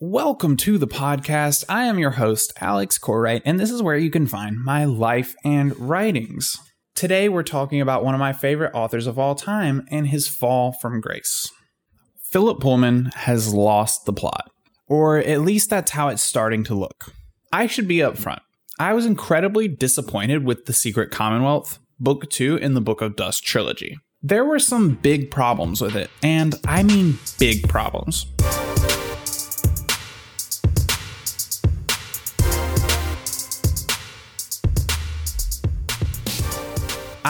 Welcome 0.00 0.56
to 0.58 0.78
the 0.78 0.86
podcast. 0.86 1.64
I 1.68 1.86
am 1.86 1.98
your 1.98 2.12
host, 2.12 2.52
Alex 2.60 3.00
Cortright, 3.00 3.42
and 3.44 3.58
this 3.58 3.72
is 3.72 3.82
where 3.82 3.96
you 3.96 4.12
can 4.12 4.28
find 4.28 4.56
my 4.56 4.84
life 4.84 5.34
and 5.44 5.76
writings. 5.76 6.56
Today, 6.94 7.28
we're 7.28 7.42
talking 7.42 7.80
about 7.80 8.04
one 8.04 8.14
of 8.14 8.20
my 8.20 8.32
favorite 8.32 8.70
authors 8.74 9.08
of 9.08 9.18
all 9.18 9.34
time 9.34 9.84
and 9.90 10.06
his 10.06 10.28
fall 10.28 10.70
from 10.70 11.00
grace. 11.00 11.50
Philip 12.30 12.60
Pullman 12.60 13.06
has 13.16 13.52
lost 13.52 14.04
the 14.06 14.12
plot, 14.12 14.52
or 14.86 15.18
at 15.18 15.40
least 15.40 15.68
that's 15.68 15.90
how 15.90 16.06
it's 16.06 16.22
starting 16.22 16.62
to 16.62 16.76
look. 16.76 17.12
I 17.52 17.66
should 17.66 17.88
be 17.88 17.96
upfront. 17.96 18.42
I 18.78 18.92
was 18.92 19.04
incredibly 19.04 19.66
disappointed 19.66 20.44
with 20.44 20.66
The 20.66 20.74
Secret 20.74 21.10
Commonwealth, 21.10 21.80
Book 21.98 22.30
2 22.30 22.58
in 22.58 22.74
the 22.74 22.80
Book 22.80 23.02
of 23.02 23.16
Dust 23.16 23.42
trilogy. 23.42 23.98
There 24.22 24.44
were 24.44 24.60
some 24.60 24.94
big 24.94 25.32
problems 25.32 25.80
with 25.80 25.96
it, 25.96 26.08
and 26.22 26.54
I 26.68 26.84
mean 26.84 27.18
big 27.40 27.68
problems. 27.68 28.26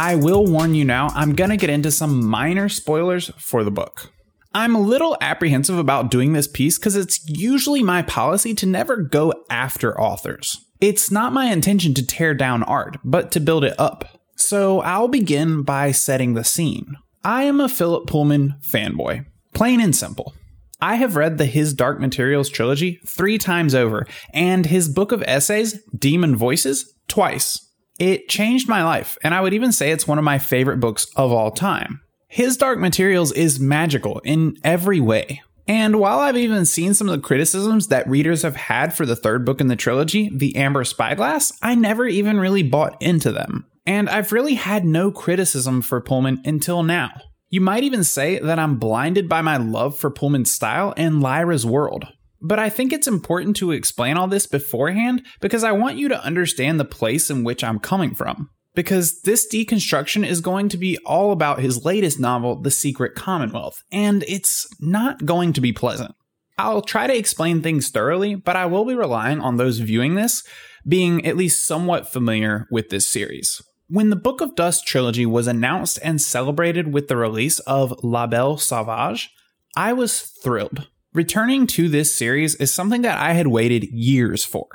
I 0.00 0.14
will 0.14 0.46
warn 0.46 0.76
you 0.76 0.84
now, 0.84 1.08
I'm 1.08 1.34
going 1.34 1.50
to 1.50 1.56
get 1.56 1.70
into 1.70 1.90
some 1.90 2.24
minor 2.24 2.68
spoilers 2.68 3.32
for 3.36 3.64
the 3.64 3.72
book. 3.72 4.12
I'm 4.54 4.76
a 4.76 4.80
little 4.80 5.16
apprehensive 5.20 5.76
about 5.76 6.08
doing 6.08 6.34
this 6.34 6.46
piece 6.46 6.78
because 6.78 6.94
it's 6.94 7.28
usually 7.28 7.82
my 7.82 8.02
policy 8.02 8.54
to 8.54 8.66
never 8.66 8.98
go 8.98 9.34
after 9.50 10.00
authors. 10.00 10.64
It's 10.80 11.10
not 11.10 11.32
my 11.32 11.46
intention 11.46 11.94
to 11.94 12.06
tear 12.06 12.32
down 12.32 12.62
art, 12.62 12.98
but 13.02 13.32
to 13.32 13.40
build 13.40 13.64
it 13.64 13.74
up. 13.76 14.04
So 14.36 14.82
I'll 14.82 15.08
begin 15.08 15.64
by 15.64 15.90
setting 15.90 16.34
the 16.34 16.44
scene. 16.44 16.94
I 17.24 17.42
am 17.42 17.58
a 17.58 17.68
Philip 17.68 18.06
Pullman 18.06 18.54
fanboy, 18.60 19.26
plain 19.52 19.80
and 19.80 19.96
simple. 19.96 20.32
I 20.80 20.94
have 20.94 21.16
read 21.16 21.38
the 21.38 21.46
His 21.46 21.74
Dark 21.74 21.98
Materials 21.98 22.48
trilogy 22.48 23.00
three 23.04 23.36
times 23.36 23.74
over, 23.74 24.06
and 24.32 24.64
his 24.64 24.88
book 24.88 25.10
of 25.10 25.24
essays, 25.26 25.82
Daemon 25.92 26.36
Voices, 26.36 26.94
twice. 27.08 27.67
It 27.98 28.28
changed 28.28 28.68
my 28.68 28.84
life, 28.84 29.18
and 29.22 29.34
I 29.34 29.40
would 29.40 29.54
even 29.54 29.72
say 29.72 29.90
it's 29.90 30.06
one 30.06 30.18
of 30.18 30.24
my 30.24 30.38
favorite 30.38 30.78
books 30.78 31.06
of 31.16 31.32
all 31.32 31.50
time. 31.50 32.00
His 32.28 32.56
Dark 32.56 32.78
Materials 32.78 33.32
is 33.32 33.58
magical 33.58 34.20
in 34.20 34.56
every 34.62 35.00
way. 35.00 35.42
And 35.66 36.00
while 36.00 36.20
I've 36.20 36.36
even 36.36 36.64
seen 36.64 36.94
some 36.94 37.08
of 37.08 37.16
the 37.16 37.26
criticisms 37.26 37.88
that 37.88 38.08
readers 38.08 38.42
have 38.42 38.56
had 38.56 38.94
for 38.94 39.04
the 39.04 39.16
third 39.16 39.44
book 39.44 39.60
in 39.60 39.66
the 39.66 39.76
trilogy, 39.76 40.30
The 40.32 40.56
Amber 40.56 40.84
Spyglass, 40.84 41.52
I 41.60 41.74
never 41.74 42.06
even 42.06 42.40
really 42.40 42.62
bought 42.62 43.00
into 43.02 43.32
them. 43.32 43.66
And 43.84 44.08
I've 44.08 44.32
really 44.32 44.54
had 44.54 44.84
no 44.84 45.10
criticism 45.10 45.82
for 45.82 46.00
Pullman 46.00 46.40
until 46.44 46.82
now. 46.82 47.10
You 47.50 47.60
might 47.60 47.82
even 47.82 48.04
say 48.04 48.38
that 48.38 48.58
I'm 48.58 48.78
blinded 48.78 49.28
by 49.28 49.42
my 49.42 49.56
love 49.56 49.98
for 49.98 50.10
Pullman's 50.10 50.50
style 50.50 50.94
and 50.96 51.22
Lyra's 51.22 51.64
world. 51.64 52.06
But 52.40 52.58
I 52.58 52.70
think 52.70 52.92
it's 52.92 53.08
important 53.08 53.56
to 53.56 53.72
explain 53.72 54.16
all 54.16 54.28
this 54.28 54.46
beforehand 54.46 55.24
because 55.40 55.64
I 55.64 55.72
want 55.72 55.96
you 55.96 56.08
to 56.08 56.24
understand 56.24 56.78
the 56.78 56.84
place 56.84 57.30
in 57.30 57.44
which 57.44 57.64
I'm 57.64 57.78
coming 57.78 58.14
from. 58.14 58.50
Because 58.74 59.22
this 59.22 59.48
deconstruction 59.52 60.24
is 60.24 60.40
going 60.40 60.68
to 60.68 60.76
be 60.76 60.98
all 61.04 61.32
about 61.32 61.60
his 61.60 61.84
latest 61.84 62.20
novel, 62.20 62.60
The 62.60 62.70
Secret 62.70 63.16
Commonwealth, 63.16 63.82
and 63.90 64.22
it's 64.28 64.68
not 64.80 65.26
going 65.26 65.52
to 65.54 65.60
be 65.60 65.72
pleasant. 65.72 66.14
I'll 66.58 66.82
try 66.82 67.06
to 67.06 67.16
explain 67.16 67.60
things 67.60 67.88
thoroughly, 67.88 68.34
but 68.36 68.56
I 68.56 68.66
will 68.66 68.84
be 68.84 68.94
relying 68.94 69.40
on 69.40 69.56
those 69.56 69.78
viewing 69.78 70.14
this 70.14 70.44
being 70.86 71.26
at 71.26 71.36
least 71.36 71.66
somewhat 71.66 72.08
familiar 72.08 72.66
with 72.70 72.88
this 72.88 73.06
series. 73.06 73.60
When 73.88 74.10
the 74.10 74.16
Book 74.16 74.40
of 74.40 74.54
Dust 74.54 74.86
trilogy 74.86 75.26
was 75.26 75.46
announced 75.46 75.98
and 76.02 76.20
celebrated 76.20 76.92
with 76.92 77.08
the 77.08 77.16
release 77.16 77.58
of 77.60 77.94
La 78.02 78.26
Belle 78.26 78.58
Sauvage, 78.58 79.30
I 79.76 79.92
was 79.92 80.20
thrilled. 80.20 80.88
Returning 81.14 81.66
to 81.68 81.88
this 81.88 82.14
series 82.14 82.54
is 82.56 82.72
something 82.72 83.02
that 83.02 83.18
I 83.18 83.32
had 83.32 83.46
waited 83.46 83.84
years 83.84 84.44
for. 84.44 84.66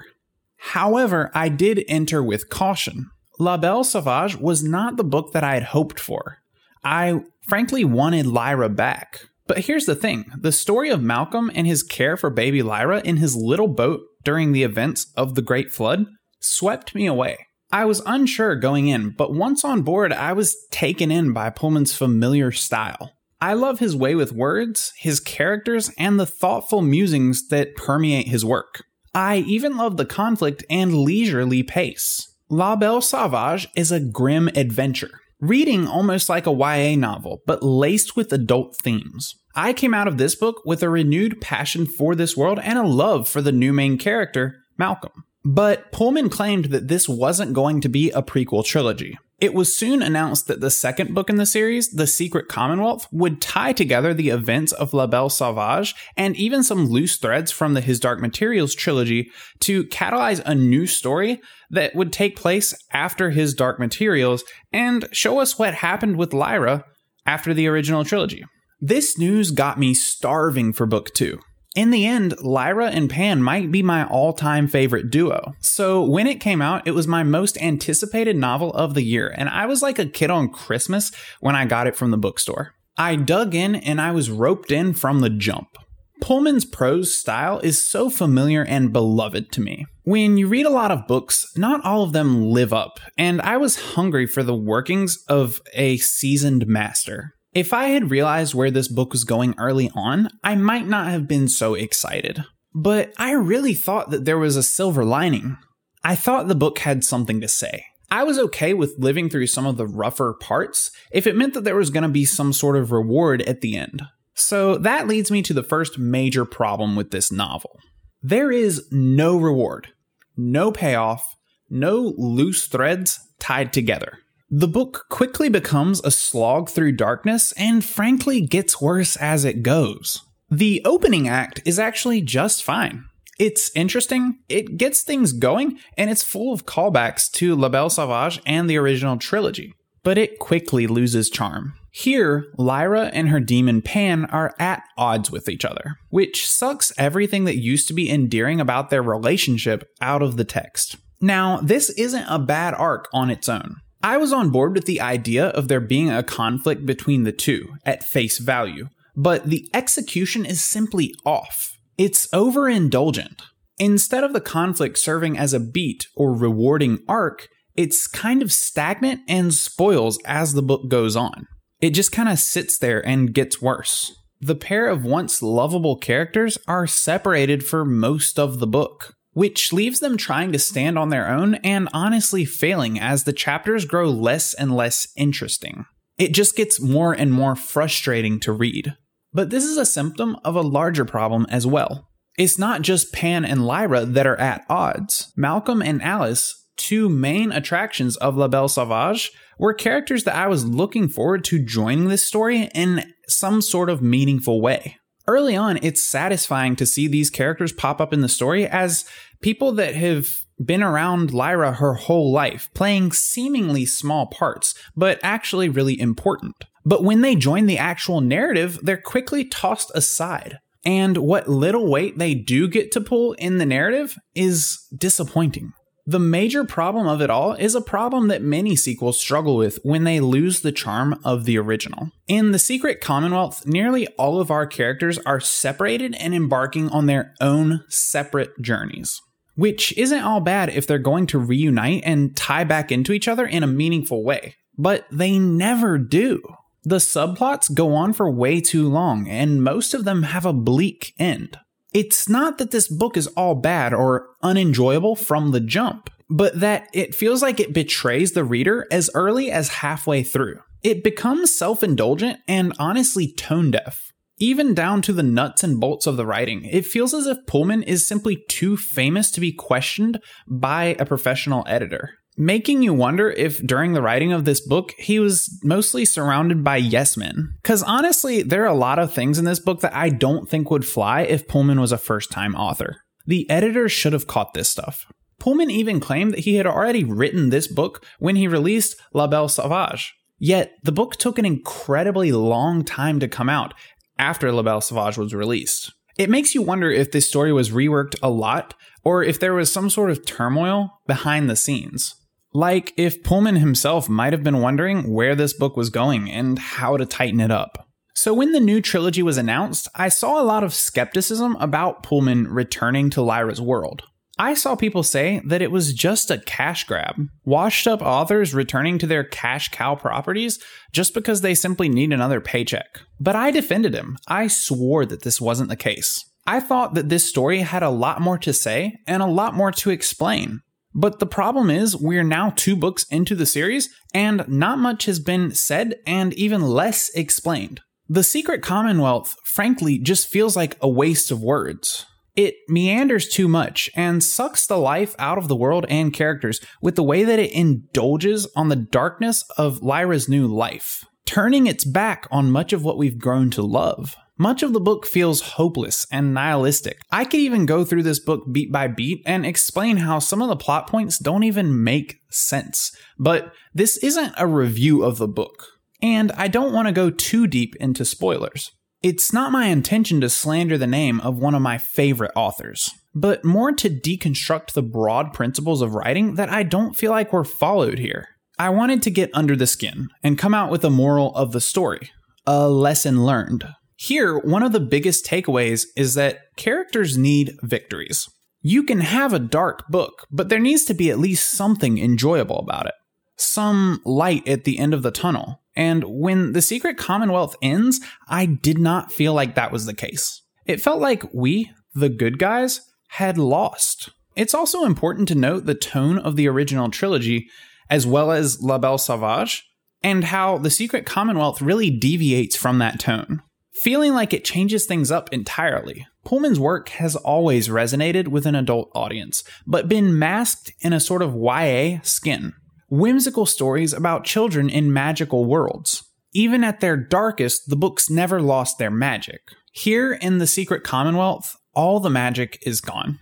However, 0.58 1.30
I 1.34 1.50
did 1.50 1.86
enter 1.88 2.24
with 2.24 2.50
caution. 2.50 3.12
La 3.40 3.58
Belle 3.58 3.84
Sauvage 3.84 4.38
was 4.38 4.64
not 4.64 4.98
the 4.98 5.04
book 5.04 5.34
that 5.34 5.44
I 5.44 5.54
had 5.54 5.64
hoped 5.64 6.00
for. 6.00 6.40
I 6.84 7.22
frankly 7.48 7.86
wanted 7.86 8.26
Lyra 8.26 8.70
back. 8.70 9.30
But 9.46 9.60
here's 9.60 9.86
the 9.86 9.96
thing 9.96 10.26
the 10.40 10.52
story 10.52 10.90
of 10.90 11.04
Malcolm 11.04 11.52
and 11.54 11.68
his 11.68 11.84
care 11.84 12.18
for 12.18 12.30
baby 12.30 12.64
Lyra 12.64 13.02
in 13.02 13.18
his 13.18 13.36
little 13.36 13.68
boat 13.68 14.02
during 14.24 14.54
the 14.54 14.64
events 14.64 15.12
of 15.16 15.36
the 15.36 15.42
Great 15.42 15.72
Flood 15.72 16.08
swept 16.40 16.96
me 16.96 17.06
away. 17.06 17.48
I 17.72 17.86
was 17.86 18.02
unsure 18.06 18.56
going 18.56 18.88
in, 18.88 19.12
but 19.12 19.34
once 19.34 19.64
on 19.64 19.82
board, 19.82 20.14
I 20.14 20.34
was 20.34 20.56
taken 20.72 21.12
in 21.12 21.34
by 21.34 21.50
Pullman's 21.50 21.96
familiar 21.96 22.52
style. 22.52 23.12
I 23.44 23.56
love 23.56 23.80
his 23.80 23.94
way 23.94 24.16
with 24.16 24.32
words, 24.32 24.94
his 24.96 25.20
characters, 25.20 25.92
and 25.98 26.18
the 26.18 26.26
thoughtful 26.26 26.82
musings 26.82 27.50
that 27.50 27.76
permeate 27.76 28.30
his 28.30 28.46
work. 28.46 28.86
I 29.14 29.40
even 29.40 29.76
love 29.76 29.98
the 29.98 30.06
conflict 30.06 30.64
and 30.70 30.96
leisurely 30.96 31.62
pace. 31.62 32.34
La 32.50 32.78
Belle 32.78 33.02
Sauvage 33.02 33.68
is 33.76 33.92
a 33.92 34.00
grim 34.00 34.48
adventure, 34.56 35.20
reading 35.42 35.90
almost 35.90 36.30
like 36.30 36.48
a 36.48 36.54
YA 36.54 36.96
novel, 36.96 37.42
but 37.46 37.62
laced 37.62 38.16
with 38.16 38.32
adult 38.32 38.78
themes. 38.78 39.36
I 39.54 39.74
came 39.74 39.94
out 39.94 40.08
of 40.08 40.18
this 40.18 40.36
book 40.36 40.62
with 40.64 40.82
a 40.82 40.88
renewed 40.88 41.42
passion 41.42 41.86
for 41.86 42.16
this 42.16 42.38
world 42.38 42.60
and 42.64 42.80
a 42.80 42.88
love 42.88 43.28
for 43.28 43.42
the 43.42 43.52
new 43.52 43.74
main 43.74 43.98
character, 43.98 44.56
Malcolm. 44.78 45.26
But 45.44 45.92
Pullman 45.92 46.30
claimed 46.30 46.66
that 46.66 46.88
this 46.88 47.10
wasn't 47.10 47.52
going 47.52 47.82
to 47.82 47.90
be 47.90 48.10
a 48.12 48.22
prequel 48.22 48.64
trilogy. 48.64 49.18
It 49.44 49.54
was 49.54 49.76
soon 49.76 50.02
announced 50.02 50.48
that 50.48 50.62
the 50.62 50.72
second 50.72 51.14
book 51.14 51.30
in 51.30 51.36
the 51.36 51.46
series, 51.46 51.90
The 51.90 52.08
Secret 52.08 52.48
Commonwealth, 52.48 53.10
would 53.12 53.42
tie 53.42 53.74
together 53.74 54.14
the 54.14 54.30
events 54.30 54.72
of 54.72 54.94
La 54.94 55.06
Belle 55.06 55.30
Sauvage 55.30 55.94
and 56.16 56.34
even 56.38 56.64
some 56.64 56.86
loose 56.86 57.18
threads 57.18 57.52
from 57.52 57.74
the 57.74 57.82
His 57.82 58.00
Dark 58.00 58.22
Materials 58.22 58.74
trilogy 58.74 59.30
to 59.60 59.84
catalyze 59.84 60.42
a 60.46 60.56
new 60.56 60.88
story 60.88 61.42
that 61.70 61.94
would 61.94 62.14
take 62.14 62.38
place 62.38 62.74
after 62.94 63.32
His 63.32 63.54
Dark 63.54 63.82
Materials 63.82 64.46
and 64.72 65.10
show 65.12 65.42
us 65.42 65.60
what 65.60 65.74
happened 65.74 66.16
with 66.16 66.34
Lyra 66.34 66.86
after 67.26 67.54
the 67.54 67.68
original 67.68 68.06
trilogy. 68.06 68.46
This 68.80 69.18
news 69.18 69.52
got 69.52 69.78
me 69.78 69.94
starving 69.94 70.72
for 70.72 70.86
book 70.86 71.14
two. 71.14 71.42
In 71.76 71.90
the 71.90 72.06
end, 72.06 72.40
Lyra 72.40 72.92
and 72.92 73.10
Pan 73.10 73.42
might 73.42 73.72
be 73.72 73.82
my 73.82 74.06
all 74.06 74.34
time 74.34 74.68
favorite 74.68 75.10
duo. 75.10 75.56
So 75.60 76.04
when 76.04 76.28
it 76.28 76.40
came 76.40 76.62
out, 76.62 76.88
it 76.88 76.92
was 76.92 77.08
my 77.08 77.24
most 77.24 77.58
anticipated 77.58 78.36
novel 78.36 78.72
of 78.74 78.94
the 78.94 79.02
year, 79.02 79.34
and 79.36 79.50
I 79.50 79.66
was 79.66 79.82
like 79.82 79.98
a 79.98 80.06
kid 80.06 80.30
on 80.30 80.50
Christmas 80.50 81.12
when 81.40 81.56
I 81.56 81.66
got 81.66 81.88
it 81.88 81.96
from 81.96 82.12
the 82.12 82.18
bookstore. 82.18 82.74
I 82.96 83.16
dug 83.16 83.56
in 83.56 83.74
and 83.74 84.00
I 84.00 84.12
was 84.12 84.30
roped 84.30 84.72
in 84.72 84.94
from 84.94 85.22
the 85.22 85.32
jump. 85.32 85.78
Pullman's 86.22 86.64
prose 86.64 87.14
style 87.14 87.60
is 87.60 87.82
so 87.82 88.10
familiar 88.10 88.64
and 88.64 88.94
beloved 88.94 89.52
to 89.54 89.62
me. 89.62 89.88
When 90.04 90.38
you 90.38 90.48
read 90.48 90.68
a 90.68 90.70
lot 90.70 90.92
of 90.92 91.08
books, 91.08 91.52
not 91.58 91.84
all 91.84 92.04
of 92.04 92.14
them 92.14 92.52
live 92.52 92.72
up, 92.72 93.00
and 93.18 93.42
I 93.42 93.58
was 93.58 93.94
hungry 93.94 94.28
for 94.28 94.44
the 94.44 94.56
workings 94.56 95.24
of 95.28 95.60
a 95.74 95.98
seasoned 95.98 96.68
master. 96.68 97.34
If 97.54 97.72
I 97.72 97.90
had 97.90 98.10
realized 98.10 98.56
where 98.56 98.72
this 98.72 98.88
book 98.88 99.12
was 99.12 99.24
going 99.24 99.54
early 99.60 99.92
on, 99.94 100.30
I 100.44 100.56
might 100.56 100.88
not 100.88 101.10
have 101.10 101.28
been 101.28 101.48
so 101.48 101.76
excited. 101.76 102.44
But 102.74 103.14
I 103.18 103.34
really 103.34 103.76
thought 103.76 104.10
that 104.10 104.26
there 104.26 104.40
was 104.40 104.58
a 104.58 104.64
silver 104.64 105.06
lining. 105.06 105.58
I 106.04 106.16
thought 106.16 106.48
the 106.48 106.56
book 106.56 106.80
had 106.80 107.04
something 107.04 107.40
to 107.42 107.48
say. 107.48 107.86
I 108.10 108.24
was 108.24 108.40
okay 108.40 108.74
with 108.74 108.96
living 108.98 109.30
through 109.30 109.48
some 109.48 109.68
of 109.68 109.78
the 109.78 109.88
rougher 109.88 110.34
parts 110.34 110.90
if 111.12 111.28
it 111.28 111.36
meant 111.36 111.54
that 111.54 111.64
there 111.64 111.76
was 111.76 111.92
going 111.92 112.04
to 112.04 112.10
be 112.10 112.26
some 112.26 112.54
sort 112.54 112.76
of 112.76 112.92
reward 112.92 113.44
at 113.44 113.62
the 113.62 113.78
end. 113.78 114.02
So 114.34 114.78
that 114.78 115.08
leads 115.08 115.30
me 115.30 115.44
to 115.44 115.54
the 115.54 115.64
first 115.64 116.00
major 116.00 116.46
problem 116.46 116.96
with 116.96 117.12
this 117.12 117.32
novel. 117.32 117.80
There 118.24 118.52
is 118.52 118.88
no 118.92 119.38
reward, 119.38 119.90
no 120.36 120.72
payoff, 120.72 121.36
no 121.70 122.14
loose 122.18 122.66
threads 122.66 123.20
tied 123.40 123.74
together. 123.74 124.20
The 124.56 124.68
book 124.68 125.08
quickly 125.10 125.50
becomes 125.50 126.00
a 126.04 126.12
slog 126.12 126.70
through 126.70 126.92
darkness 126.92 127.54
and 127.54 127.84
frankly 127.84 128.40
gets 128.40 128.80
worse 128.80 129.16
as 129.16 129.46
it 129.46 129.64
goes. 129.64 130.22
The 130.48 130.80
opening 130.86 131.28
act 131.28 131.64
is 131.66 131.80
actually 131.80 132.22
just 132.22 132.64
fine. 132.64 133.06
It's 133.40 133.72
interesting, 133.76 134.38
it 134.50 134.78
gets 134.78 135.02
things 135.02 135.34
going, 135.34 135.80
and 135.98 136.12
it's 136.12 136.22
full 136.22 136.54
of 136.54 136.68
callbacks 136.68 137.32
to 137.32 137.56
La 137.56 137.68
Belle 137.68 137.90
Sauvage 137.90 138.44
and 138.46 138.70
the 138.70 138.78
original 138.78 139.18
trilogy. 139.18 139.74
But 140.04 140.20
it 140.20 140.38
quickly 140.38 140.86
loses 140.86 141.32
charm. 141.32 141.74
Here, 141.90 142.46
Lyra 142.56 143.06
and 143.06 143.30
her 143.30 143.40
daemon 143.40 143.82
Pan 143.82 144.26
are 144.26 144.54
at 144.60 144.84
odds 145.00 145.32
with 145.32 145.50
each 145.50 145.66
other, 145.66 145.98
which 146.12 146.48
sucks 146.48 146.94
everything 146.96 147.46
that 147.46 147.58
used 147.58 147.88
to 147.88 147.94
be 147.96 148.12
endearing 148.12 148.62
about 148.62 148.92
their 148.92 149.02
relationship 149.02 149.90
out 150.00 150.22
of 150.22 150.38
the 150.38 150.46
text. 150.46 150.98
Now, 151.20 151.60
this 151.60 151.90
isn't 151.90 152.28
a 152.30 152.38
bad 152.38 152.76
arc 152.76 153.08
on 153.14 153.32
its 153.32 153.50
own. 153.50 153.78
I 154.06 154.18
was 154.18 154.34
on 154.34 154.50
board 154.50 154.76
with 154.76 154.86
the 154.86 155.00
idea 155.00 155.48
of 155.48 155.70
there 155.70 155.80
being 155.80 156.12
a 156.12 156.24
conflict 156.24 156.86
between 156.86 157.24
the 157.24 157.32
two 157.32 157.78
at 157.86 158.04
face 158.04 158.38
value, 158.38 158.90
but 159.16 159.46
the 159.46 159.70
execution 159.74 160.46
is 160.46 160.62
simply 160.62 161.16
off. 161.26 161.78
It's 161.98 162.28
overindulgent. 162.34 163.42
Instead 163.80 164.26
of 164.26 164.34
the 164.34 164.42
conflict 164.42 164.98
serving 165.00 165.38
as 165.38 165.54
a 165.54 165.60
beat 165.60 166.08
or 166.16 166.34
rewarding 166.36 167.00
arc, 167.08 167.48
it's 167.76 168.06
kind 168.08 168.42
of 168.42 168.52
stagnant 168.52 169.22
and 169.30 169.54
spoils 169.54 170.20
as 170.26 170.54
the 170.54 170.62
book 170.62 170.90
goes 170.90 171.16
on. 171.16 171.48
It 171.80 171.92
just 171.92 172.12
kind 172.12 172.28
of 172.28 172.40
sits 172.40 172.78
there 172.78 173.06
and 173.08 173.34
gets 173.34 173.62
worse. 173.62 174.14
the 174.44 174.56
pair 174.56 174.90
of 174.90 175.06
once 175.06 175.42
lovable 175.42 175.96
characters 175.96 176.58
are 176.68 176.86
separated 176.86 177.66
for 177.66 177.86
most 177.86 178.38
of 178.38 178.60
the 178.60 178.68
book, 178.68 179.16
which 179.34 179.74
leaves 179.74 180.00
them 180.00 180.18
trying 180.18 180.52
to 180.52 180.60
stand 180.60 180.98
on 180.98 181.10
their 181.10 181.30
own 181.30 181.56
and 181.56 181.90
honestly 181.94 182.46
failing 182.46 183.00
as 183.00 183.24
the 183.24 183.34
chapters 183.34 183.86
grow 183.86 184.10
less 184.10 184.54
and 184.54 184.76
less 184.76 185.08
interesting. 185.18 185.86
It 186.18 186.34
just 186.34 186.56
gets 186.56 186.80
more 186.80 187.14
and 187.14 187.34
more 187.34 187.56
frustrating 187.56 188.40
to 188.42 188.52
read. 188.52 188.96
But 189.34 189.50
this 189.50 189.64
is 189.64 189.78
a 189.78 189.86
symptom 189.86 190.38
of 190.46 190.56
a 190.56 190.62
larger 190.62 191.06
problem 191.06 191.48
as 191.50 191.66
well. 191.66 192.10
It's 192.38 192.60
not 192.60 192.82
just 192.82 193.14
Pan 193.14 193.46
and 193.46 193.66
Lyra 193.66 194.06
that 194.06 194.28
are 194.28 194.40
at 194.40 194.66
odds. 194.70 195.32
Malcolm 195.36 195.82
and 195.82 196.02
Alice, 196.02 196.68
two 196.78 197.10
main 197.10 197.52
attractions 197.52 198.16
of 198.18 198.38
La 198.38 198.48
Belle 198.48 198.68
Sauvage, 198.68 199.32
were 199.58 199.74
characters 199.74 200.24
that 200.24 200.36
I 200.36 200.48
was 200.48 200.66
looking 200.66 201.08
forward 201.08 201.44
to 201.46 201.64
joining 201.64 202.10
this 202.10 202.26
story 202.26 202.70
in 202.74 203.14
some 203.28 203.62
sort 203.62 203.90
of 203.90 204.02
meaningful 204.02 204.62
way. 204.62 204.98
Early 205.28 205.56
on, 205.56 205.80
it's 205.82 206.02
satisfying 206.02 206.76
to 206.76 206.86
see 206.86 207.08
these 207.08 207.30
characters 207.30 207.72
pop 207.72 208.02
up 208.02 208.12
in 208.12 208.22
the 208.22 208.30
story 208.30 208.68
as 208.68 209.06
people 209.42 209.72
that 209.74 209.96
have 209.96 210.28
been 210.64 210.84
around 210.84 211.34
Lyra 211.34 211.74
her 211.74 211.94
whole 211.94 212.32
life, 212.32 212.70
playing 212.74 213.14
seemingly 213.14 213.86
small 213.86 214.28
parts, 214.28 214.76
but 214.96 215.20
actually 215.24 215.70
really 215.70 216.00
important. 216.00 216.66
But 216.86 217.04
when 217.04 217.22
they 217.22 217.36
join 217.36 217.66
the 217.66 217.78
actual 217.78 218.20
narrative, 218.20 218.80
they're 218.82 218.98
quickly 218.98 219.46
tossed 219.46 219.92
aside. 219.96 220.60
And 220.86 221.18
what 221.18 221.48
little 221.48 221.90
weight 221.90 222.18
they 222.18 222.34
do 222.34 222.68
get 222.68 222.92
to 222.92 223.02
pull 223.02 223.34
in 223.34 223.58
the 223.58 223.66
narrative 223.66 224.18
is 224.36 224.86
disappointing. 224.96 225.72
The 226.06 226.20
major 226.20 226.66
problem 226.66 227.08
of 227.08 227.22
it 227.22 227.30
all 227.30 227.54
is 227.54 227.76
a 227.76 227.82
problem 227.82 228.28
that 228.28 228.42
many 228.42 228.76
sequels 228.76 229.20
struggle 229.20 229.56
with 229.56 229.80
when 229.84 230.04
they 230.04 230.20
lose 230.20 230.60
the 230.60 230.74
charm 230.74 231.18
of 231.24 231.46
the 231.46 231.58
original. 231.58 232.12
In 232.28 232.52
The 232.52 232.60
Secret 232.60 233.00
Commonwealth, 233.00 233.66
nearly 233.66 234.08
all 234.18 234.42
of 234.42 234.52
our 234.52 234.68
characters 234.68 235.18
are 235.20 235.40
separated 235.40 236.14
and 236.16 236.36
embarking 236.36 236.90
on 236.90 237.06
their 237.06 237.34
own 237.40 237.86
separate 237.88 238.62
journeys. 238.62 239.22
Which 239.56 239.98
isn't 239.98 240.24
all 240.24 240.42
bad 240.42 240.70
if 240.70 240.86
they're 240.86 240.98
going 240.98 241.28
to 241.28 241.40
reunite 241.40 242.04
and 242.04 242.36
tie 242.36 242.66
back 242.66 242.92
into 242.92 243.14
each 243.14 243.30
other 243.30 243.46
in 243.46 243.64
a 243.64 243.68
meaningful 243.68 244.26
way. 244.26 244.56
But 244.78 245.06
they 245.12 245.40
never 245.40 245.98
do. 245.98 246.42
The 246.84 246.98
subplots 246.98 247.74
go 247.74 247.94
on 247.94 248.12
for 248.12 248.30
way 248.30 248.60
too 248.60 248.90
long, 248.90 249.30
and 249.30 249.64
most 249.64 249.94
of 249.94 250.04
them 250.04 250.24
have 250.24 250.46
a 250.46 250.52
bleak 250.52 251.14
end. 251.18 251.58
It's 251.94 252.28
not 252.28 252.58
that 252.58 252.72
this 252.72 252.88
book 252.88 253.16
is 253.16 253.28
all 253.28 253.56
bad 253.56 253.94
or 253.94 254.28
unenjoyable 254.42 255.16
from 255.16 255.52
the 255.52 255.60
jump, 255.60 256.10
but 256.30 256.60
that 256.60 256.88
it 256.94 257.14
feels 257.14 257.42
like 257.42 257.60
it 257.60 257.74
betrays 257.74 258.32
the 258.32 258.44
reader 258.44 258.88
as 258.92 259.12
early 259.14 259.52
as 259.52 259.70
halfway 259.70 260.24
through. 260.24 260.60
It 260.82 261.04
becomes 261.04 261.56
self 261.56 261.84
indulgent 261.84 262.40
and 262.48 262.74
honestly 262.80 263.32
tone 263.32 263.72
deaf. 263.72 264.12
Even 264.40 264.74
down 264.74 265.04
to 265.04 265.14
the 265.14 265.24
nuts 265.24 265.64
and 265.64 265.80
bolts 265.80 266.08
of 266.08 266.18
the 266.18 266.26
writing, 266.26 266.66
it 266.66 266.86
feels 266.86 267.14
as 267.14 267.28
if 267.28 267.38
Pullman 267.46 267.84
is 267.84 268.08
simply 268.08 268.44
too 268.50 268.76
famous 268.76 269.30
to 269.32 269.40
be 269.40 269.54
questioned 269.54 270.20
by 270.48 270.96
a 271.00 271.06
professional 271.06 271.64
editor 271.68 272.18
making 272.38 272.82
you 272.82 272.94
wonder 272.94 273.30
if 273.30 273.66
during 273.66 273.94
the 273.94 274.02
writing 274.02 274.32
of 274.32 274.46
this 274.46 274.62
book 274.62 274.94
he 274.98 275.20
was 275.20 275.60
mostly 275.64 276.06
surrounded 276.06 276.64
by 276.64 276.78
yes 276.78 277.18
men. 277.18 277.54
Because 277.62 277.84
honestly, 277.84 278.44
there 278.44 278.64
are 278.64 278.68
a 278.68 278.74
lot 278.74 279.00
of 279.00 279.14
things 279.14 279.40
in 279.40 279.46
this 279.46 279.60
book 279.60 279.82
that 279.82 279.96
I 279.96 280.10
don't 280.10 280.50
think 280.50 280.70
would 280.70 280.86
fly 280.86 281.22
if 281.22 281.48
Pullman 281.48 281.80
was 281.80 281.92
a 281.92 281.98
first 281.98 282.32
time 282.32 282.56
author. 282.56 283.02
The 283.26 283.50
editor 283.50 283.88
should 283.88 284.14
have 284.14 284.28
caught 284.28 284.54
this 284.54 284.70
stuff. 284.70 285.06
Pullman 285.40 285.70
even 285.70 286.00
claimed 286.00 286.34
that 286.34 286.40
he 286.40 286.56
had 286.56 286.66
already 286.66 287.04
written 287.04 287.50
this 287.50 287.68
book 287.68 288.06
when 288.20 288.36
he 288.36 288.48
released 288.48 288.96
La 289.14 289.28
Belle 289.28 289.50
Sauvage. 289.50 290.14
Yet, 290.40 290.74
the 290.84 290.92
book 290.92 291.16
took 291.16 291.38
an 291.38 291.46
incredibly 291.46 292.32
long 292.32 292.84
time 292.84 293.20
to 293.20 293.28
come 293.28 293.50
out 293.50 293.74
after 294.18 294.52
La 294.52 294.62
Belle 294.62 294.82
Sauvage 294.82 295.18
was 295.18 295.34
released. 295.34 295.92
It 296.18 296.30
makes 296.30 296.54
you 296.54 296.62
wonder 296.62 296.92
if 296.92 297.12
this 297.12 297.28
story 297.28 297.52
was 297.52 297.72
reworked 297.72 298.16
a 298.22 298.30
lot 298.30 298.74
or 299.04 299.24
if 299.24 299.40
there 299.40 299.54
was 299.54 299.72
some 299.72 299.90
sort 299.90 300.12
of 300.12 300.26
turmoil 300.26 301.02
behind 301.08 301.50
the 301.50 301.56
scenes. 301.56 302.16
Like 302.54 302.94
if 302.98 303.24
Pullman 303.24 303.56
himself 303.56 304.08
might 304.08 304.34
have 304.34 304.44
been 304.44 304.60
wondering 304.60 305.12
where 305.12 305.36
this 305.36 305.54
book 305.54 305.76
was 305.76 305.90
going 305.90 306.30
and 306.30 306.60
how 306.60 306.98
to 306.98 307.06
tighten 307.06 307.40
it 307.40 307.52
up. 307.52 307.88
So, 308.16 308.32
when 308.34 308.52
the 308.52 308.60
new 308.60 308.80
trilogy 308.80 309.24
was 309.24 309.38
announced, 309.38 309.88
I 309.96 310.10
saw 310.10 310.40
a 310.40 310.46
lot 310.46 310.64
of 310.64 310.74
skepticism 310.74 311.56
about 311.56 312.04
Pullman 312.04 312.48
returning 312.48 313.10
to 313.12 313.24
Lyra's 313.24 313.60
world. 313.60 314.04
I 314.38 314.54
saw 314.54 314.76
people 314.76 315.04
say 315.04 315.42
that 315.46 315.62
it 315.62 315.72
was 315.72 315.94
just 315.94 316.32
a 316.32 316.40
cash 316.40 316.86
grab, 316.86 317.16
washed 317.44 317.88
up 317.88 318.02
authors 318.02 318.54
returning 318.54 318.98
to 319.00 319.08
their 319.08 319.24
cash 319.24 319.70
cow 319.70 319.96
properties 319.96 320.60
just 320.92 321.14
because 321.14 321.42
they 321.42 321.54
simply 321.54 321.90
need 321.90 322.12
another 322.14 322.42
paycheck. 322.42 323.02
But 323.20 323.36
I 323.36 323.52
defended 323.52 323.94
him. 323.94 324.18
I 324.28 324.48
swore 324.48 325.06
that 325.06 325.22
this 325.22 325.42
wasn't 325.42 325.70
the 325.70 325.76
case. 325.76 326.24
I 326.46 326.60
thought 326.60 326.96
that 326.96 327.10
this 327.10 327.28
story 327.28 327.60
had 327.60 327.84
a 327.84 327.90
lot 327.90 328.22
more 328.22 328.38
to 328.40 328.54
say 328.54 328.98
and 329.08 329.22
a 329.22 329.28
lot 329.28 329.54
more 329.54 329.72
to 329.72 329.92
explain. 329.92 330.62
But 330.96 331.20
the 331.20 331.26
problem 331.26 331.70
is, 331.70 331.96
we're 331.96 332.24
now 332.24 332.54
two 332.56 332.76
books 332.76 333.06
into 333.10 333.36
the 333.36 333.46
series, 333.46 333.90
and 334.14 334.48
not 334.48 334.78
much 334.78 335.06
has 335.06 335.20
been 335.20 335.52
said 335.52 335.96
and 336.06 336.34
even 336.34 336.62
less 336.62 337.10
explained. 337.10 337.82
The 338.08 338.24
Secret 338.24 338.62
Commonwealth, 338.62 339.36
frankly, 339.44 339.98
just 339.98 340.28
feels 340.28 340.56
like 340.56 340.78
a 340.82 340.90
waste 340.90 341.32
of 341.32 341.42
words. 341.42 342.06
It 342.36 342.56
meanders 342.68 343.28
too 343.28 343.48
much 343.48 343.90
and 343.96 344.24
sucks 344.24 344.66
the 344.66 344.78
life 344.78 345.16
out 345.20 345.38
of 345.38 345.48
the 345.48 345.56
world 345.56 345.86
and 345.88 346.12
characters 346.12 346.60
with 346.82 346.96
the 346.96 347.04
way 347.04 347.24
that 347.24 347.40
it 347.40 347.52
indulges 347.52 348.48
on 348.56 348.70
the 348.70 348.76
darkness 348.76 349.44
of 349.58 349.84
Lyra's 349.84 350.28
new 350.28 350.48
life, 350.48 351.06
turning 351.26 351.68
its 351.68 351.86
back 351.86 352.28
on 352.32 352.52
much 352.52 352.74
of 352.74 352.84
what 352.84 352.98
we've 352.98 353.20
grown 353.20 353.50
to 353.52 353.62
love. 353.62 354.16
Much 354.38 354.64
of 354.64 354.74
the 354.74 354.80
book 354.80 355.06
feels 355.06 355.42
hopeless 355.42 356.08
and 356.12 356.34
nihilistic. 356.34 357.00
I 357.12 357.24
could 357.24 357.40
even 357.40 357.68
go 357.68 357.86
through 357.86 358.04
this 358.04 358.20
book 358.20 358.52
beat 358.52 358.72
by 358.72 358.88
beat 358.88 359.22
and 359.26 359.46
explain 359.46 359.98
how 359.98 360.20
some 360.20 360.42
of 360.42 360.50
the 360.50 360.56
plot 360.56 360.88
points 360.88 361.20
don't 361.20 361.44
even 361.44 361.84
make 361.84 362.20
sense. 362.32 362.92
But 363.20 363.54
this 363.74 363.98
isn't 363.98 364.34
a 364.38 364.48
review 364.48 365.04
of 365.04 365.18
the 365.18 365.28
book, 365.28 365.68
and 366.02 366.32
I 366.32 366.48
don't 366.48 366.74
want 366.74 366.88
to 366.88 366.94
go 366.94 367.12
too 367.12 367.46
deep 367.46 367.76
into 367.80 368.06
spoilers. 368.06 368.72
It's 369.04 369.34
not 369.34 369.52
my 369.52 369.66
intention 369.68 370.22
to 370.22 370.30
slander 370.30 370.78
the 370.78 370.88
name 370.88 371.20
of 371.20 371.38
one 371.38 371.54
of 371.54 371.62
my 371.62 371.78
favorite 371.78 372.32
authors, 372.36 372.90
but 373.14 373.46
more 373.46 373.72
to 373.74 373.90
deconstruct 373.90 374.72
the 374.72 374.82
broad 374.82 375.34
principles 375.34 375.82
of 375.82 375.94
writing 375.94 376.36
that 376.36 376.50
I 376.50 376.64
don't 376.64 376.96
feel 376.96 377.12
like 377.12 377.34
were 377.34 377.44
followed 377.44 378.00
here. 378.00 378.30
I 378.58 378.70
wanted 378.70 379.02
to 379.04 379.12
get 379.12 379.30
under 379.34 379.56
the 379.56 379.68
skin 379.68 380.08
and 380.24 380.38
come 380.38 380.54
out 380.54 380.72
with 380.72 380.86
a 380.86 380.90
moral 380.90 381.36
of 381.36 381.52
the 381.52 381.62
story, 381.62 382.12
a 382.48 382.70
lesson 382.70 383.26
learned. 383.26 383.68
Here, 384.04 384.38
one 384.38 384.64
of 384.64 384.74
the 384.74 384.82
biggest 384.82 385.26
takeaways 385.26 385.86
is 385.96 386.16
that 386.16 386.54
characters 386.58 387.18
need 387.18 387.58
victories. 387.64 388.28
You 388.62 388.84
can 388.84 389.00
have 389.00 389.32
a 389.32 389.40
dark 389.40 389.88
book, 389.88 390.28
but 390.30 390.50
there 390.50 390.60
needs 390.60 390.84
to 390.86 390.94
be 390.94 391.10
at 391.10 391.20
least 391.20 391.52
something 391.52 391.98
enjoyable 391.98 392.60
about 392.60 392.86
it. 392.86 392.96
Some 393.38 394.02
light 394.04 394.46
at 394.46 394.66
the 394.66 394.78
end 394.78 394.94
of 394.94 395.04
the 395.04 395.12
tunnel. 395.12 395.62
And 395.74 396.04
when 396.04 396.52
The 396.52 396.62
Secret 396.62 396.98
Commonwealth 396.98 397.56
ends, 397.62 398.02
I 398.28 398.46
did 398.46 398.78
not 398.78 399.10
feel 399.10 399.34
like 399.34 399.56
that 399.56 399.72
was 399.72 399.86
the 399.86 399.94
case. 399.94 400.42
It 400.66 400.82
felt 400.82 401.00
like 401.00 401.34
we, 401.34 401.72
the 401.96 402.10
good 402.10 402.38
guys, 402.38 402.82
had 403.08 403.38
lost. 403.38 404.10
It's 404.36 404.54
also 404.54 404.84
important 404.84 405.30
to 405.30 405.36
note 405.36 405.66
the 405.66 405.76
tone 405.76 406.18
of 406.18 406.36
the 406.36 406.50
original 406.50 406.90
trilogy, 406.90 407.48
as 407.90 408.06
well 408.06 408.34
as 408.34 408.62
La 408.62 408.78
Belle 408.78 408.98
Sauvage, 408.98 409.66
and 410.02 410.26
how 410.26 410.58
The 410.58 410.70
Secret 410.70 411.06
Commonwealth 411.06 411.62
really 411.62 411.90
deviates 411.90 412.58
from 412.58 412.80
that 412.80 413.00
tone 413.00 413.42
feeling 413.84 414.14
like 414.14 414.34
it 414.34 414.46
changes 414.46 414.86
things 414.86 415.12
up 415.12 415.28
entirely. 415.34 416.08
Pullman's 416.24 416.60
work 416.60 416.88
has 416.90 417.18
always 417.18 417.68
resonated 417.68 418.30
with 418.30 418.46
an 418.46 418.56
adult 418.56 418.90
audience, 418.96 419.44
but 419.68 419.90
been 419.90 420.18
masked 420.18 420.72
in 420.80 420.94
a 420.94 421.02
sort 421.02 421.22
of 421.22 421.36
YA 421.36 422.00
skin. 422.02 422.54
Whimsical 422.90 423.46
stories 423.46 423.92
about 423.92 424.24
children 424.24 424.70
in 424.70 424.94
magical 424.94 425.44
worlds. 425.44 426.02
Even 426.34 426.64
at 426.64 426.80
their 426.80 426.96
darkest, 426.96 427.68
the 427.68 427.76
books 427.76 428.10
never 428.10 428.42
lost 428.42 428.78
their 428.78 428.90
magic. 428.90 429.42
Here 429.74 430.14
in 430.14 430.38
The 430.38 430.48
Secret 430.48 430.86
Commonwealth, 430.86 431.58
all 431.76 432.00
the 432.00 432.10
magic 432.10 432.60
is 432.66 432.80
gone. 432.80 433.20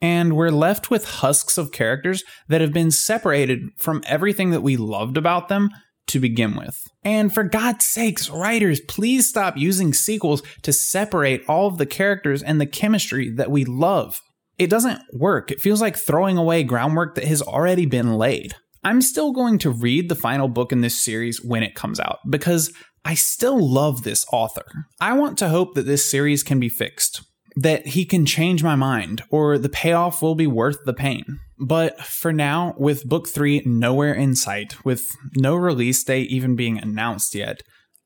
And 0.00 0.36
we're 0.36 0.50
left 0.50 0.90
with 0.90 1.04
husks 1.04 1.58
of 1.58 1.70
characters 1.70 2.24
that 2.48 2.62
have 2.62 2.72
been 2.72 2.90
separated 2.90 3.60
from 3.76 4.02
everything 4.06 4.52
that 4.52 4.62
we 4.62 4.78
loved 4.78 5.18
about 5.18 5.48
them 5.48 5.68
to 6.08 6.20
begin 6.20 6.56
with. 6.56 6.86
And 7.04 7.32
for 7.32 7.44
God's 7.44 7.86
sakes, 7.86 8.28
writers, 8.28 8.80
please 8.80 9.28
stop 9.28 9.56
using 9.56 9.92
sequels 9.92 10.42
to 10.62 10.72
separate 10.72 11.44
all 11.48 11.66
of 11.66 11.78
the 11.78 11.86
characters 11.86 12.42
and 12.42 12.60
the 12.60 12.66
chemistry 12.66 13.30
that 13.30 13.50
we 13.50 13.64
love. 13.64 14.20
It 14.58 14.70
doesn't 14.70 15.00
work. 15.12 15.50
It 15.50 15.60
feels 15.60 15.80
like 15.80 15.96
throwing 15.96 16.36
away 16.36 16.64
groundwork 16.64 17.14
that 17.14 17.24
has 17.24 17.42
already 17.42 17.86
been 17.86 18.14
laid. 18.14 18.54
I'm 18.84 19.02
still 19.02 19.32
going 19.32 19.58
to 19.58 19.70
read 19.70 20.08
the 20.08 20.14
final 20.14 20.48
book 20.48 20.72
in 20.72 20.80
this 20.80 21.00
series 21.00 21.42
when 21.42 21.62
it 21.62 21.74
comes 21.74 22.00
out 22.00 22.18
because 22.28 22.72
I 23.04 23.14
still 23.14 23.58
love 23.58 24.02
this 24.02 24.26
author. 24.32 24.64
I 25.00 25.14
want 25.14 25.38
to 25.38 25.48
hope 25.48 25.74
that 25.74 25.86
this 25.86 26.10
series 26.10 26.42
can 26.42 26.58
be 26.58 26.68
fixed 26.68 27.22
that 27.58 27.88
he 27.88 28.04
can 28.04 28.24
change 28.24 28.62
my 28.62 28.76
mind 28.76 29.22
or 29.30 29.58
the 29.58 29.68
payoff 29.68 30.22
will 30.22 30.36
be 30.36 30.46
worth 30.46 30.84
the 30.84 30.94
pain. 30.94 31.40
But 31.60 32.00
for 32.00 32.32
now, 32.32 32.74
with 32.78 33.08
book 33.08 33.28
three 33.28 33.62
nowhere 33.64 34.14
in 34.14 34.34
sight, 34.34 34.84
with 34.84 35.10
no 35.36 35.54
release 35.56 36.02
date 36.04 36.30
even 36.30 36.56
being 36.56 36.78
announced 36.78 37.34
yet, 37.34 37.62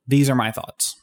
these 0.06 0.30
are 0.30 0.34
my 0.34 0.50
thoughts. 0.50 0.96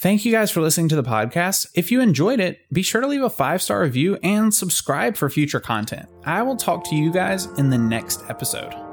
Thank 0.00 0.24
you 0.24 0.30
guys 0.30 0.52
for 0.52 0.60
listening 0.60 0.88
to 0.90 0.96
the 0.96 1.02
podcast. 1.02 1.66
If 1.74 1.90
you 1.90 2.00
enjoyed 2.00 2.38
it, 2.38 2.58
be 2.72 2.82
sure 2.82 3.00
to 3.00 3.08
leave 3.08 3.22
a 3.22 3.30
five 3.30 3.60
star 3.60 3.80
review 3.80 4.16
and 4.22 4.54
subscribe 4.54 5.16
for 5.16 5.28
future 5.28 5.60
content. 5.60 6.06
I 6.24 6.42
will 6.42 6.56
talk 6.56 6.84
to 6.90 6.94
you 6.94 7.12
guys 7.12 7.46
in 7.58 7.70
the 7.70 7.78
next 7.78 8.22
episode. 8.28 8.87